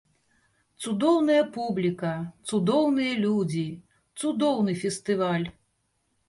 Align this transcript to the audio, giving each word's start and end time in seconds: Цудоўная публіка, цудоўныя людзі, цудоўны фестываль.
Цудоўная 0.85 1.43
публіка, 1.57 2.13
цудоўныя 2.53 3.13
людзі, 3.27 3.63
цудоўны 4.23 4.71
фестываль. 4.87 5.47